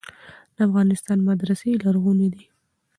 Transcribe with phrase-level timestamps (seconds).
[0.55, 2.43] د افغانستان مدرسې لرغونې دي.